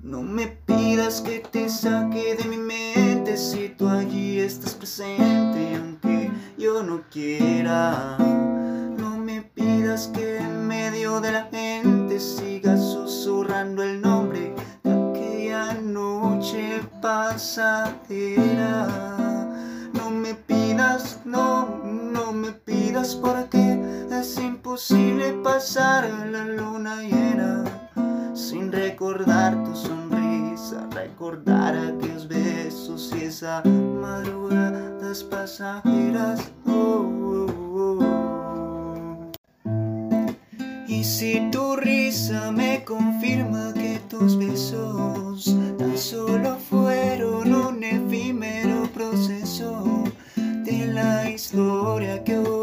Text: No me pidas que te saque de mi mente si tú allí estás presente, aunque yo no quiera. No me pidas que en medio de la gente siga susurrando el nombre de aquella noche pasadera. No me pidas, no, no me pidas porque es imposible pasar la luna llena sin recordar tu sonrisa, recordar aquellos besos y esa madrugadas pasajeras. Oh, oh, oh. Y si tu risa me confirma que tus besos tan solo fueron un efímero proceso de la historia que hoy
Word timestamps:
No 0.00 0.22
me 0.22 0.46
pidas 0.46 1.20
que 1.20 1.40
te 1.40 1.68
saque 1.68 2.36
de 2.36 2.44
mi 2.48 2.56
mente 2.56 3.36
si 3.36 3.68
tú 3.70 3.88
allí 3.88 4.38
estás 4.38 4.74
presente, 4.74 5.74
aunque 5.74 6.30
yo 6.56 6.84
no 6.84 7.02
quiera. 7.10 8.16
No 8.96 9.18
me 9.18 9.42
pidas 9.42 10.06
que 10.14 10.38
en 10.38 10.68
medio 10.68 11.20
de 11.20 11.32
la 11.32 11.48
gente 11.50 12.20
siga 12.20 12.76
susurrando 12.76 13.82
el 13.82 14.00
nombre 14.00 14.54
de 14.84 14.92
aquella 14.92 15.74
noche 15.74 16.80
pasadera. 17.02 18.86
No 19.94 20.10
me 20.10 20.34
pidas, 20.34 21.18
no, 21.24 21.82
no 21.84 22.32
me 22.32 22.52
pidas 22.52 23.16
porque 23.16 23.82
es 24.12 24.38
imposible 24.38 25.32
pasar 25.42 26.08
la 26.30 26.44
luna 26.44 27.02
llena 27.02 27.64
sin 28.38 28.70
recordar 28.70 29.64
tu 29.64 29.67
sonrisa, 29.67 29.67
recordar 31.08 31.74
aquellos 31.74 32.28
besos 32.28 33.12
y 33.18 33.24
esa 33.24 33.62
madrugadas 33.64 35.24
pasajeras. 35.24 36.50
Oh, 36.66 37.06
oh, 37.32 37.98
oh. 38.04 39.32
Y 40.86 41.04
si 41.04 41.48
tu 41.50 41.76
risa 41.76 42.52
me 42.52 42.84
confirma 42.84 43.72
que 43.74 44.00
tus 44.10 44.36
besos 44.36 45.56
tan 45.78 45.96
solo 45.96 46.56
fueron 46.56 47.54
un 47.54 47.82
efímero 47.82 48.88
proceso 48.92 50.04
de 50.36 50.86
la 50.88 51.30
historia 51.30 52.22
que 52.22 52.36
hoy 52.38 52.57